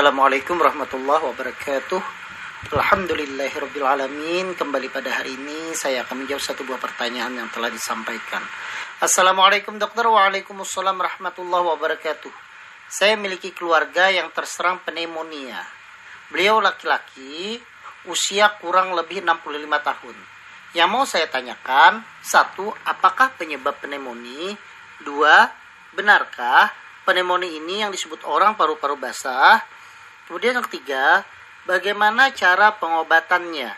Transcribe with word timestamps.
Assalamualaikum 0.00 0.56
warahmatullahi 0.56 1.28
wabarakatuh. 1.28 2.00
Alhamdulillahirrabbilalamin 2.72 4.56
Kembali 4.56 4.88
pada 4.88 5.12
hari 5.12 5.36
ini 5.36 5.76
saya 5.76 6.08
akan 6.08 6.24
menjawab 6.24 6.40
satu 6.40 6.64
buah 6.64 6.80
pertanyaan 6.80 7.36
yang 7.36 7.52
telah 7.52 7.68
disampaikan. 7.68 8.40
Assalamualaikum 8.96 9.76
dokter. 9.76 10.08
Waalaikumsalam 10.08 10.96
warahmatullahi 10.96 11.76
wabarakatuh. 11.76 12.32
Saya 12.88 13.12
memiliki 13.20 13.52
keluarga 13.52 14.08
yang 14.08 14.32
terserang 14.32 14.80
pneumonia. 14.88 15.60
Beliau 16.32 16.64
laki-laki 16.64 17.60
Usia 18.08 18.56
kurang 18.56 18.96
lebih 18.96 19.20
65 19.20 19.52
tahun. 19.84 20.16
Yang 20.80 20.88
mau 20.88 21.04
saya 21.04 21.28
tanyakan 21.28 22.00
Satu, 22.24 22.72
apakah 22.88 23.36
penyebab 23.36 23.76
pneumonia? 23.84 24.56
Dua, 25.04 25.44
benarkah 25.92 26.72
pneumonia 27.04 27.52
ini 27.52 27.84
yang 27.84 27.92
disebut 27.92 28.24
orang 28.24 28.56
paru-paru 28.56 28.96
basah. 28.96 29.60
Kemudian 30.30 30.62
yang 30.62 30.66
ketiga, 30.70 31.26
bagaimana 31.66 32.30
cara 32.30 32.78
pengobatannya? 32.78 33.74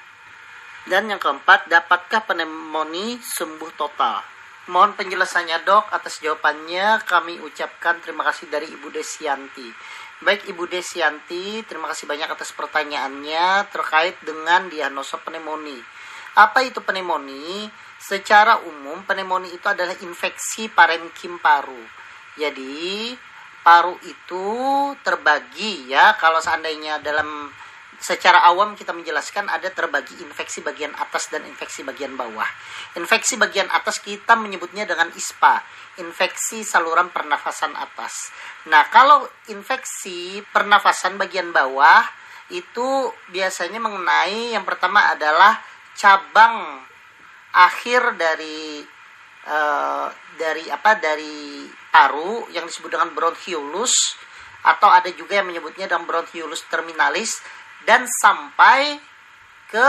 Dan 0.84 1.09
yang 1.09 1.16
keempat, 1.16 1.73
dapatkah 1.73 2.28
pneumonia 2.28 3.16
sembuh 3.25 3.73
total? 3.73 4.20
Mohon 4.69 4.92
penjelasannya 5.01 5.65
dok, 5.65 5.88
atas 5.88 6.20
jawabannya 6.20 7.09
kami 7.09 7.41
ucapkan 7.41 8.05
terima 8.05 8.28
kasih 8.28 8.52
dari 8.52 8.69
Ibu 8.69 8.92
Desianti. 8.92 9.64
Baik 10.20 10.53
Ibu 10.53 10.69
Desianti, 10.69 11.64
terima 11.64 11.89
kasih 11.89 12.05
banyak 12.05 12.28
atas 12.28 12.53
pertanyaannya 12.53 13.73
terkait 13.73 14.20
dengan 14.20 14.69
diagnosa 14.69 15.17
pneumonia. 15.25 15.80
Apa 16.36 16.69
itu 16.69 16.84
pneumonia? 16.84 17.73
Secara 17.97 18.61
umum, 18.69 19.00
pneumonia 19.08 19.56
itu 19.56 19.64
adalah 19.73 19.97
infeksi 20.05 20.69
parenkim 20.69 21.41
paru 21.41 22.03
jadi 22.33 23.12
paru 23.62 23.94
itu 24.02 24.46
terbagi 25.06 25.91
ya 25.91 26.18
kalau 26.18 26.42
seandainya 26.42 26.98
dalam 26.98 27.50
secara 28.02 28.42
awam 28.50 28.74
kita 28.74 28.91
menjelaskan 28.91 29.46
ada 29.46 29.70
terbagi 29.70 30.18
infeksi 30.18 30.58
bagian 30.58 30.91
atas 30.98 31.30
dan 31.30 31.46
infeksi 31.46 31.86
bagian 31.86 32.18
bawah. 32.18 32.46
Infeksi 32.98 33.38
bagian 33.38 33.70
atas 33.70 34.02
kita 34.02 34.34
menyebutnya 34.34 34.83
dengan 34.83 35.06
ISPA, 35.14 35.62
infeksi 36.02 36.66
saluran 36.66 37.14
pernafasan 37.14 37.70
atas. 37.78 38.34
Nah, 38.66 38.90
kalau 38.90 39.22
infeksi 39.46 40.42
pernafasan 40.50 41.14
bagian 41.14 41.55
bawah 41.55 42.02
itu 42.50 43.14
biasanya 43.30 43.78
mengenai 43.78 44.58
yang 44.58 44.66
pertama 44.66 45.14
adalah 45.14 45.62
cabang 45.94 46.83
akhir 47.55 48.18
dari 48.18 48.83
uh, 49.46 50.10
dari 50.34 50.66
apa 50.68 50.98
dari 50.98 51.70
paru 51.93 52.48
yang 52.57 52.65
disebut 52.65 52.89
dengan 52.89 53.12
bronchiolus 53.12 54.17
atau 54.65 54.89
ada 54.89 55.12
juga 55.12 55.39
yang 55.39 55.53
menyebutnya 55.53 55.87
dengan 55.93 56.09
bronchiolus 56.09 56.65
terminalis 56.73 57.39
dan 57.85 58.09
sampai 58.09 58.97
ke 59.69 59.89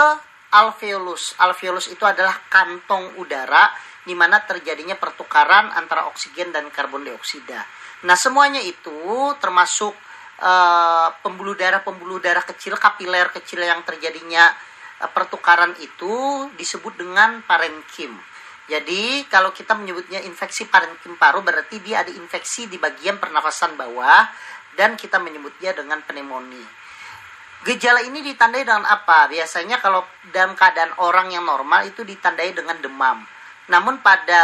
alveolus. 0.51 1.33
Alveolus 1.39 1.87
itu 1.87 2.03
adalah 2.03 2.37
kantong 2.51 3.15
udara 3.17 3.71
di 4.03 4.11
mana 4.13 4.43
terjadinya 4.43 4.99
pertukaran 4.99 5.71
antara 5.73 6.05
oksigen 6.11 6.51
dan 6.51 6.67
karbon 6.69 7.07
dioksida. 7.07 7.63
Nah, 8.03 8.19
semuanya 8.19 8.59
itu 8.59 9.31
termasuk 9.39 9.95
uh, 10.43 11.07
pembuluh 11.23 11.55
darah-pembuluh 11.55 12.19
darah 12.19 12.43
kecil, 12.43 12.75
kapiler 12.75 13.31
kecil 13.31 13.63
yang 13.63 13.79
terjadinya 13.87 14.51
uh, 14.99 15.07
pertukaran 15.07 15.71
itu 15.79 16.11
disebut 16.59 16.99
dengan 16.99 17.39
parenkim. 17.47 18.11
Jadi 18.63 19.27
kalau 19.27 19.51
kita 19.51 19.75
menyebutnya 19.75 20.23
infeksi 20.23 20.71
parenkim 20.71 21.19
paru 21.19 21.43
berarti 21.43 21.83
dia 21.83 21.99
ada 21.99 22.11
infeksi 22.15 22.71
di 22.71 22.79
bagian 22.79 23.19
pernafasan 23.19 23.75
bawah 23.75 24.23
dan 24.79 24.95
kita 24.95 25.19
menyebutnya 25.19 25.75
dengan 25.75 25.99
pneumonia. 26.01 26.63
Gejala 27.63 28.03
ini 28.03 28.19
ditandai 28.23 28.67
dengan 28.67 28.83
apa? 28.83 29.31
Biasanya 29.31 29.79
kalau 29.79 30.03
dalam 30.31 30.55
keadaan 30.55 30.95
orang 30.99 31.31
yang 31.31 31.47
normal 31.47 31.87
itu 31.87 32.03
ditandai 32.03 32.51
dengan 32.51 32.75
demam. 32.79 33.23
Namun 33.71 34.03
pada 34.03 34.43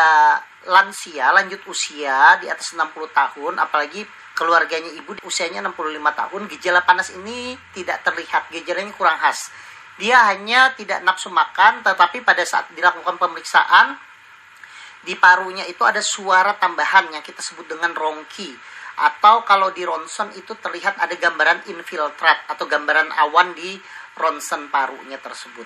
lansia, 0.67 1.27
lanjut 1.35 1.59
usia 1.67 2.39
di 2.39 2.47
atas 2.47 2.71
60 2.71 2.95
tahun, 3.11 3.59
apalagi 3.59 4.07
keluarganya 4.35 4.95
ibu 4.95 5.19
usianya 5.27 5.59
65 5.59 5.99
tahun, 6.15 6.41
gejala 6.55 6.79
panas 6.87 7.11
ini 7.11 7.59
tidak 7.75 8.07
terlihat, 8.07 8.47
gejalanya 8.55 8.95
kurang 8.95 9.19
khas. 9.19 9.51
Dia 9.99 10.23
hanya 10.31 10.71
tidak 10.79 11.03
nafsu 11.03 11.27
makan, 11.27 11.83
tetapi 11.83 12.23
pada 12.23 12.47
saat 12.47 12.71
dilakukan 12.71 13.19
pemeriksaan, 13.19 13.99
di 15.03 15.15
parunya 15.15 15.63
itu 15.65 15.81
ada 15.87 16.03
suara 16.03 16.55
tambahan 16.59 17.11
yang 17.15 17.23
kita 17.23 17.39
sebut 17.39 17.65
dengan 17.67 17.95
rongki 17.95 18.51
atau 18.99 19.47
kalau 19.47 19.71
di 19.71 19.87
ronsen 19.87 20.35
itu 20.35 20.51
terlihat 20.59 20.99
ada 20.99 21.15
gambaran 21.15 21.63
infiltrat 21.71 22.51
atau 22.51 22.67
gambaran 22.67 23.07
awan 23.15 23.55
di 23.55 23.79
ronsen 24.19 24.67
parunya 24.67 25.15
tersebut. 25.23 25.63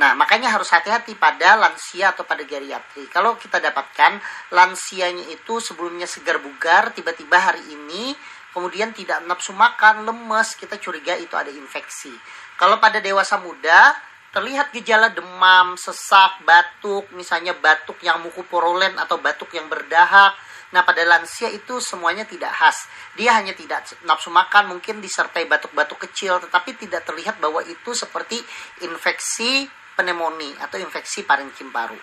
Nah, 0.00 0.16
makanya 0.16 0.54
harus 0.54 0.70
hati-hati 0.72 1.18
pada 1.18 1.60
lansia 1.60 2.14
atau 2.14 2.24
pada 2.24 2.40
geriatri. 2.46 3.10
Kalau 3.12 3.36
kita 3.36 3.60
dapatkan 3.60 4.22
lansianya 4.54 5.28
itu 5.28 5.60
sebelumnya 5.60 6.08
segar 6.08 6.40
bugar, 6.40 6.94
tiba-tiba 6.96 7.36
hari 7.36 7.60
ini 7.68 8.16
kemudian 8.54 8.94
tidak 8.96 9.20
nafsu 9.26 9.52
makan, 9.52 10.06
lemes, 10.06 10.56
kita 10.56 10.78
curiga 10.78 11.18
itu 11.18 11.34
ada 11.36 11.50
infeksi. 11.50 12.14
Kalau 12.56 12.78
pada 12.78 13.02
dewasa 13.02 13.36
muda, 13.42 13.92
terlihat 14.30 14.70
gejala 14.70 15.10
demam, 15.10 15.74
sesak, 15.74 16.42
batuk, 16.46 17.10
misalnya 17.18 17.54
batuk 17.58 17.98
yang 18.02 18.22
mukoporulen 18.22 18.94
atau 18.98 19.18
batuk 19.18 19.50
yang 19.54 19.66
berdahak. 19.66 20.38
Nah, 20.70 20.86
pada 20.86 21.02
lansia 21.02 21.50
itu 21.50 21.82
semuanya 21.82 22.22
tidak 22.22 22.54
khas. 22.54 22.86
Dia 23.18 23.34
hanya 23.34 23.50
tidak 23.58 23.90
nafsu 24.06 24.30
makan, 24.30 24.70
mungkin 24.70 25.02
disertai 25.02 25.50
batuk-batuk 25.50 26.06
kecil, 26.06 26.38
tetapi 26.46 26.78
tidak 26.78 27.02
terlihat 27.02 27.42
bahwa 27.42 27.58
itu 27.66 27.90
seperti 27.90 28.38
infeksi 28.86 29.66
pneumonia 29.98 30.62
atau 30.62 30.78
infeksi 30.78 31.26
parenkim 31.26 31.74
paru. 31.74 31.98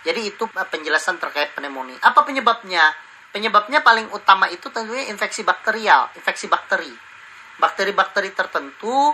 Jadi 0.00 0.32
itu 0.32 0.48
penjelasan 0.48 1.20
terkait 1.20 1.52
pneumonia. 1.52 2.00
Apa 2.00 2.24
penyebabnya? 2.24 2.94
Penyebabnya 3.36 3.84
paling 3.84 4.08
utama 4.16 4.48
itu 4.48 4.72
tentunya 4.72 5.12
infeksi 5.12 5.44
bakterial, 5.44 6.08
infeksi 6.16 6.48
bakteri. 6.48 6.88
Bakteri-bakteri 7.60 8.32
tertentu 8.32 9.12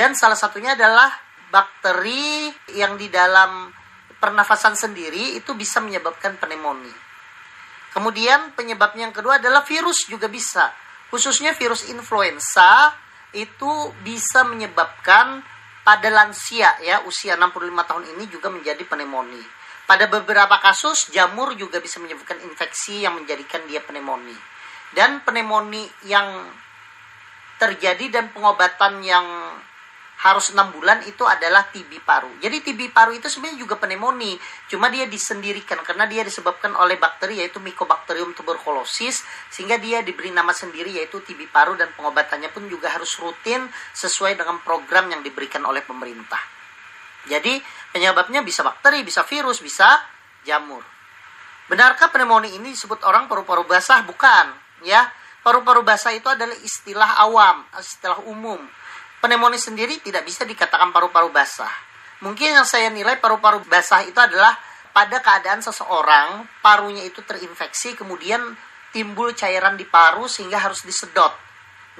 dan 0.00 0.16
salah 0.16 0.38
satunya 0.38 0.72
adalah 0.72 1.12
bakteri 1.50 2.50
yang 2.78 2.94
di 2.96 3.10
dalam 3.10 3.70
pernafasan 4.22 4.78
sendiri 4.78 5.36
itu 5.36 5.52
bisa 5.58 5.82
menyebabkan 5.82 6.38
pneumonia. 6.38 6.94
Kemudian 7.90 8.54
penyebabnya 8.54 9.10
yang 9.10 9.14
kedua 9.14 9.42
adalah 9.42 9.66
virus 9.66 10.06
juga 10.06 10.30
bisa. 10.30 10.70
Khususnya 11.10 11.58
virus 11.58 11.90
influenza 11.90 12.94
itu 13.34 13.90
bisa 14.06 14.46
menyebabkan 14.46 15.42
pada 15.82 16.06
lansia 16.06 16.70
ya 16.86 17.02
usia 17.02 17.34
65 17.34 17.66
tahun 17.66 18.04
ini 18.14 18.24
juga 18.30 18.46
menjadi 18.46 18.86
pneumonia. 18.86 19.42
Pada 19.90 20.06
beberapa 20.06 20.54
kasus 20.62 21.10
jamur 21.10 21.58
juga 21.58 21.82
bisa 21.82 21.98
menyebabkan 21.98 22.38
infeksi 22.46 23.02
yang 23.02 23.18
menjadikan 23.18 23.66
dia 23.66 23.82
pneumonia. 23.82 24.38
Dan 24.94 25.26
pneumonia 25.26 25.90
yang 26.06 26.46
terjadi 27.58 28.06
dan 28.08 28.30
pengobatan 28.30 29.02
yang 29.02 29.26
harus 30.20 30.52
enam 30.52 30.68
bulan 30.68 31.00
itu 31.08 31.24
adalah 31.24 31.64
TB 31.72 32.04
paru. 32.04 32.28
Jadi 32.44 32.60
TB 32.60 32.92
paru 32.92 33.16
itu 33.16 33.32
sebenarnya 33.32 33.64
juga 33.64 33.80
pneumonia, 33.80 34.36
cuma 34.68 34.92
dia 34.92 35.08
disendirikan 35.08 35.80
karena 35.80 36.04
dia 36.04 36.20
disebabkan 36.20 36.76
oleh 36.76 37.00
bakteri 37.00 37.40
yaitu 37.40 37.56
Mycobacterium 37.56 38.36
tuberculosis 38.36 39.24
sehingga 39.48 39.80
dia 39.80 40.04
diberi 40.04 40.28
nama 40.28 40.52
sendiri 40.52 40.92
yaitu 40.92 41.24
TB 41.24 41.48
paru 41.48 41.72
dan 41.72 41.88
pengobatannya 41.96 42.52
pun 42.52 42.68
juga 42.68 42.92
harus 42.92 43.16
rutin 43.16 43.64
sesuai 43.96 44.36
dengan 44.36 44.60
program 44.60 45.08
yang 45.08 45.24
diberikan 45.24 45.64
oleh 45.64 45.80
pemerintah. 45.80 46.40
Jadi 47.24 47.56
penyebabnya 47.96 48.44
bisa 48.44 48.60
bakteri, 48.60 49.00
bisa 49.00 49.24
virus, 49.24 49.64
bisa 49.64 49.88
jamur. 50.44 50.84
Benarkah 51.72 52.12
pneumonia 52.12 52.52
ini 52.52 52.76
disebut 52.76 53.08
orang 53.08 53.24
paru-paru 53.24 53.64
basah? 53.64 54.04
Bukan, 54.04 54.52
ya. 54.84 55.08
Paru-paru 55.40 55.80
basah 55.80 56.12
itu 56.12 56.28
adalah 56.28 56.52
istilah 56.60 57.24
awam, 57.24 57.64
istilah 57.80 58.20
umum 58.28 58.60
pneumonia 59.20 59.60
sendiri 59.60 60.00
tidak 60.00 60.24
bisa 60.24 60.42
dikatakan 60.48 60.90
paru-paru 60.90 61.28
basah. 61.30 61.70
Mungkin 62.20 62.56
yang 62.56 62.68
saya 62.68 62.92
nilai 62.92 63.16
paru-paru 63.16 63.64
basah 63.64 64.04
itu 64.04 64.16
adalah 64.16 64.52
pada 64.90 65.22
keadaan 65.22 65.62
seseorang 65.62 66.44
parunya 66.60 67.06
itu 67.06 67.22
terinfeksi 67.22 67.94
kemudian 67.94 68.42
timbul 68.90 69.32
cairan 69.32 69.78
di 69.78 69.86
paru 69.86 70.26
sehingga 70.26 70.58
harus 70.58 70.82
disedot. 70.82 71.32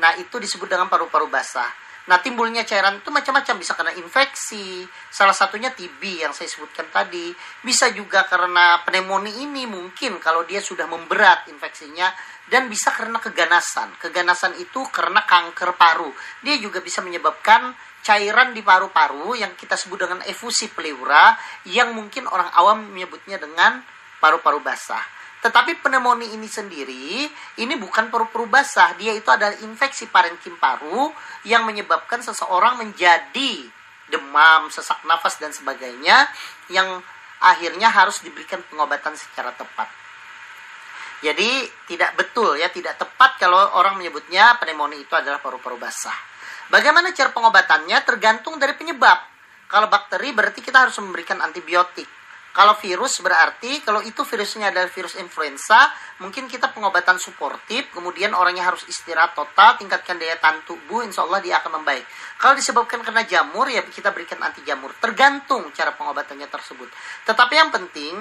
Nah, 0.00 0.16
itu 0.18 0.40
disebut 0.40 0.66
dengan 0.66 0.90
paru-paru 0.90 1.30
basah. 1.30 1.68
Nah, 2.08 2.18
timbulnya 2.24 2.64
cairan 2.64 3.04
itu 3.04 3.12
macam-macam, 3.12 3.54
bisa 3.60 3.76
karena 3.76 3.92
infeksi, 4.00 4.88
salah 5.12 5.36
satunya 5.36 5.68
TB 5.68 6.24
yang 6.24 6.32
saya 6.32 6.48
sebutkan 6.48 6.88
tadi, 6.88 7.30
bisa 7.60 7.92
juga 7.92 8.24
karena 8.24 8.80
pneumonia 8.88 9.36
ini 9.36 9.68
mungkin 9.68 10.16
kalau 10.16 10.48
dia 10.48 10.64
sudah 10.64 10.88
memberat 10.88 11.46
infeksinya 11.52 12.08
dan 12.48 12.66
bisa 12.72 12.90
karena 12.90 13.20
keganasan. 13.20 13.94
Keganasan 14.00 14.56
itu 14.58 14.80
karena 14.88 15.22
kanker 15.28 15.76
paru. 15.76 16.10
Dia 16.40 16.56
juga 16.56 16.80
bisa 16.80 17.04
menyebabkan 17.04 17.76
cairan 18.00 18.56
di 18.56 18.64
paru-paru 18.64 19.36
yang 19.36 19.52
kita 19.54 19.76
sebut 19.76 20.08
dengan 20.08 20.20
efusi 20.24 20.72
pleura 20.72 21.36
yang 21.68 21.92
mungkin 21.92 22.24
orang 22.26 22.48
awam 22.56 22.88
menyebutnya 22.90 23.36
dengan 23.36 23.84
paru-paru 24.18 24.64
basah. 24.64 25.19
Tetapi 25.40 25.80
pneumonia 25.80 26.36
ini 26.36 26.44
sendiri, 26.44 27.24
ini 27.64 27.74
bukan 27.80 28.12
paru-paru 28.12 28.44
basah. 28.44 28.92
Dia 29.00 29.16
itu 29.16 29.28
adalah 29.32 29.56
infeksi 29.64 30.04
parenkim 30.12 30.60
paru 30.60 31.08
yang 31.48 31.64
menyebabkan 31.64 32.20
seseorang 32.20 32.76
menjadi 32.76 33.64
demam, 34.12 34.68
sesak 34.68 35.00
nafas, 35.08 35.40
dan 35.40 35.54
sebagainya 35.54 36.28
yang 36.68 37.00
akhirnya 37.40 37.88
harus 37.88 38.20
diberikan 38.20 38.60
pengobatan 38.68 39.16
secara 39.16 39.56
tepat. 39.56 39.88
Jadi 41.24 41.68
tidak 41.88 42.16
betul 42.16 42.56
ya, 42.56 42.68
tidak 42.72 43.00
tepat 43.00 43.36
kalau 43.40 43.76
orang 43.76 43.96
menyebutnya 43.96 44.56
pneumonia 44.60 45.00
itu 45.00 45.12
adalah 45.16 45.40
paru-paru 45.40 45.76
basah. 45.80 46.16
Bagaimana 46.68 47.12
cara 47.16 47.32
pengobatannya 47.32 47.96
tergantung 48.04 48.56
dari 48.60 48.76
penyebab. 48.76 49.18
Kalau 49.70 49.86
bakteri 49.86 50.32
berarti 50.32 50.60
kita 50.64 50.88
harus 50.88 50.96
memberikan 50.98 51.38
antibiotik. 51.44 52.19
Kalau 52.50 52.74
virus 52.82 53.22
berarti 53.22 53.78
kalau 53.86 54.02
itu 54.02 54.26
virusnya 54.26 54.74
adalah 54.74 54.90
virus 54.90 55.14
influenza, 55.14 55.86
mungkin 56.18 56.50
kita 56.50 56.74
pengobatan 56.74 57.14
suportif, 57.22 57.94
kemudian 57.94 58.34
orangnya 58.34 58.66
harus 58.66 58.82
istirahat 58.90 59.38
total, 59.38 59.78
tingkatkan 59.78 60.18
daya 60.18 60.34
tahan 60.42 60.66
tubuh, 60.66 61.06
insya 61.06 61.22
Allah 61.22 61.38
dia 61.38 61.62
akan 61.62 61.78
membaik. 61.78 62.02
Kalau 62.42 62.58
disebabkan 62.58 63.06
karena 63.06 63.22
jamur, 63.22 63.70
ya 63.70 63.86
kita 63.86 64.10
berikan 64.10 64.42
anti 64.42 64.66
jamur. 64.66 64.90
Tergantung 64.98 65.70
cara 65.70 65.94
pengobatannya 65.94 66.50
tersebut. 66.50 66.90
Tetapi 67.22 67.54
yang 67.54 67.70
penting 67.70 68.14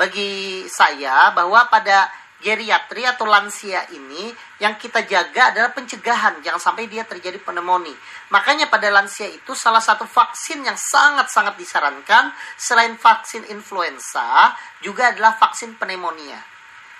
bagi 0.00 0.64
saya 0.72 1.36
bahwa 1.36 1.68
pada 1.68 2.08
geriatri 2.42 3.06
atau 3.06 3.24
lansia 3.24 3.86
ini 3.94 4.34
yang 4.58 4.74
kita 4.74 5.06
jaga 5.06 5.54
adalah 5.54 5.70
pencegahan 5.70 6.42
jangan 6.42 6.58
sampai 6.58 6.90
dia 6.90 7.06
terjadi 7.06 7.38
pneumonia. 7.38 7.94
Makanya 8.34 8.66
pada 8.66 8.90
lansia 8.90 9.30
itu 9.30 9.54
salah 9.54 9.80
satu 9.80 10.04
vaksin 10.04 10.66
yang 10.66 10.74
sangat-sangat 10.74 11.54
disarankan 11.54 12.34
selain 12.58 12.98
vaksin 12.98 13.46
influenza 13.48 14.52
juga 14.82 15.14
adalah 15.14 15.38
vaksin 15.38 15.78
pneumonia. 15.78 16.42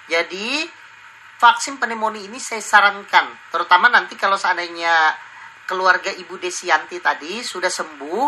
Jadi 0.06 0.62
vaksin 1.42 1.82
pneumonia 1.82 2.22
ini 2.22 2.38
saya 2.38 2.62
sarankan 2.62 3.50
terutama 3.50 3.90
nanti 3.90 4.14
kalau 4.14 4.38
seandainya 4.38 4.94
keluarga 5.66 6.14
Ibu 6.14 6.38
Desianti 6.38 7.02
tadi 7.02 7.42
sudah 7.42 7.70
sembuh 7.70 8.26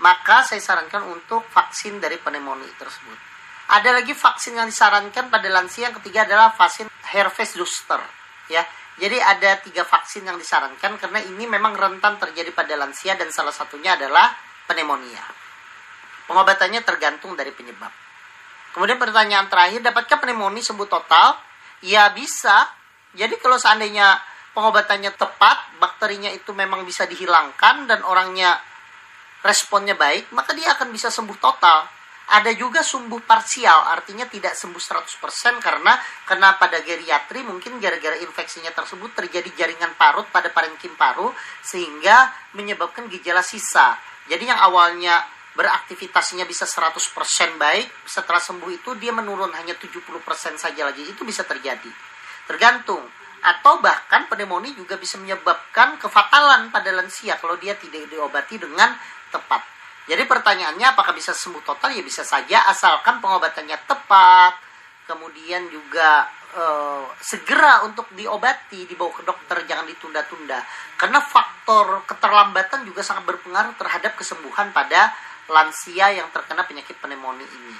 maka 0.00 0.40
saya 0.48 0.64
sarankan 0.64 1.12
untuk 1.12 1.44
vaksin 1.52 2.00
dari 2.00 2.16
pneumonia 2.16 2.72
tersebut. 2.80 3.29
Ada 3.70 4.02
lagi 4.02 4.18
vaksin 4.18 4.58
yang 4.58 4.66
disarankan 4.66 5.30
pada 5.30 5.46
lansia 5.46 5.86
yang 5.86 5.94
ketiga 6.02 6.26
adalah 6.26 6.50
vaksin 6.50 6.90
herpes 7.14 7.54
zoster 7.54 8.02
ya. 8.50 8.66
Jadi 8.98 9.16
ada 9.22 9.62
tiga 9.62 9.86
vaksin 9.86 10.26
yang 10.26 10.34
disarankan 10.34 10.98
karena 10.98 11.22
ini 11.22 11.46
memang 11.46 11.78
rentan 11.78 12.18
terjadi 12.18 12.50
pada 12.50 12.74
lansia 12.74 13.14
dan 13.14 13.30
salah 13.30 13.54
satunya 13.54 13.94
adalah 13.94 14.34
pneumonia. 14.66 15.22
Pengobatannya 16.26 16.82
tergantung 16.82 17.38
dari 17.38 17.54
penyebab. 17.54 17.94
Kemudian 18.74 18.98
pertanyaan 18.98 19.46
terakhir, 19.46 19.86
dapatkah 19.86 20.18
pneumonia 20.18 20.66
sembuh 20.66 20.90
total? 20.90 21.38
Ya 21.86 22.10
bisa. 22.10 22.66
Jadi 23.14 23.38
kalau 23.38 23.56
seandainya 23.56 24.18
pengobatannya 24.50 25.14
tepat, 25.14 25.78
bakterinya 25.78 26.28
itu 26.34 26.50
memang 26.50 26.82
bisa 26.82 27.06
dihilangkan 27.06 27.86
dan 27.86 28.02
orangnya 28.02 28.58
responnya 29.46 29.94
baik, 29.94 30.34
maka 30.34 30.58
dia 30.58 30.74
akan 30.74 30.90
bisa 30.90 31.06
sembuh 31.08 31.38
total 31.38 31.99
ada 32.30 32.54
juga 32.54 32.86
sembuh 32.86 33.26
parsial, 33.26 33.90
artinya 33.90 34.22
tidak 34.22 34.54
sembuh 34.54 34.78
100% 34.78 35.58
karena 35.58 35.98
karena 36.22 36.54
pada 36.54 36.78
geriatri 36.78 37.42
mungkin 37.42 37.82
gara-gara 37.82 38.14
infeksinya 38.22 38.70
tersebut 38.70 39.10
terjadi 39.18 39.50
jaringan 39.58 39.98
parut 39.98 40.30
pada 40.30 40.46
parenkim 40.54 40.94
paru 40.94 41.34
sehingga 41.58 42.30
menyebabkan 42.54 43.10
gejala 43.10 43.42
sisa. 43.42 43.98
Jadi 44.30 44.46
yang 44.46 44.62
awalnya 44.62 45.26
beraktivitasnya 45.58 46.46
bisa 46.46 46.70
100% 46.70 47.58
baik, 47.58 48.06
setelah 48.06 48.38
sembuh 48.38 48.70
itu 48.70 48.94
dia 48.94 49.10
menurun 49.10 49.50
hanya 49.58 49.74
70% 49.74 49.98
saja 50.54 50.86
lagi. 50.86 51.02
Itu 51.10 51.26
bisa 51.26 51.42
terjadi. 51.42 51.90
Tergantung 52.46 53.02
atau 53.40 53.80
bahkan 53.80 54.28
pneumonia 54.28 54.76
juga 54.76 55.00
bisa 55.00 55.16
menyebabkan 55.16 55.96
kefatalan 55.96 56.68
pada 56.68 56.92
lansia 56.92 57.40
kalau 57.40 57.56
dia 57.56 57.74
tidak 57.74 58.06
diobati 58.06 58.60
dengan 58.60 58.94
tepat. 59.32 59.79
Jadi 60.08 60.22
pertanyaannya 60.26 60.86
apakah 60.96 61.12
bisa 61.12 61.36
sembuh 61.36 61.60
total? 61.64 61.92
Ya 61.92 62.02
bisa 62.04 62.24
saja 62.24 62.64
asalkan 62.70 63.20
pengobatannya 63.20 63.78
tepat, 63.84 64.56
kemudian 65.06 65.68
juga 65.68 66.26
e, 66.50 66.64
segera 67.20 67.84
untuk 67.86 68.08
diobati, 68.16 68.88
dibawa 68.88 69.12
ke 69.14 69.22
dokter, 69.22 69.66
jangan 69.68 69.86
ditunda-tunda. 69.86 70.62
Karena 70.96 71.20
faktor 71.20 72.02
keterlambatan 72.08 72.86
juga 72.86 73.04
sangat 73.04 73.28
berpengaruh 73.28 73.76
terhadap 73.76 74.16
kesembuhan 74.18 74.74
pada 74.74 75.14
lansia 75.50 76.14
yang 76.14 76.30
terkena 76.30 76.62
penyakit 76.66 76.96
pneumonia 76.98 77.46
ini. 77.46 77.74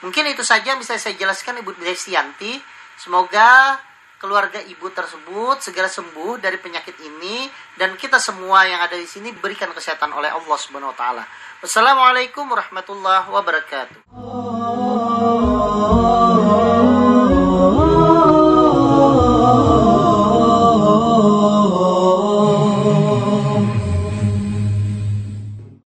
Mungkin 0.00 0.32
itu 0.32 0.40
saja 0.40 0.72
yang 0.72 0.80
bisa 0.80 0.96
saya 0.96 1.12
jelaskan 1.16 1.60
Ibu 1.60 1.76
Desianti. 1.76 2.56
Semoga 2.96 3.76
keluarga 4.20 4.60
ibu 4.60 4.92
tersebut 4.92 5.64
segera 5.64 5.88
sembuh 5.88 6.36
dari 6.36 6.60
penyakit 6.60 7.00
ini 7.00 7.48
dan 7.80 7.96
kita 7.96 8.20
semua 8.20 8.68
yang 8.68 8.84
ada 8.84 8.94
di 8.94 9.08
sini 9.08 9.32
berikan 9.32 9.72
kesehatan 9.72 10.12
oleh 10.12 10.28
Allah 10.28 10.56
Subhanahu 10.60 10.92
wa 10.92 10.98
taala. 11.00 11.24
Wassalamualaikum 11.64 12.44
warahmatullahi 12.44 13.32
wabarakatuh. 13.32 14.39